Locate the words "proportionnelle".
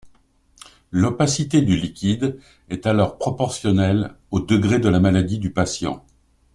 3.19-4.15